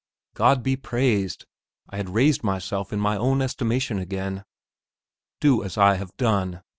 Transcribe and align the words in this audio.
God 0.33 0.63
be 0.63 0.75
praised, 0.75 1.45
I 1.87 1.97
had 1.97 2.09
raised 2.15 2.43
myself 2.43 2.91
in 2.91 2.99
my 2.99 3.15
own 3.15 3.39
estimation 3.39 3.99
again! 3.99 4.45
"Do 5.39 5.63
as 5.63 5.77
I 5.77 5.93
have 5.93 6.17
done!" 6.17 6.63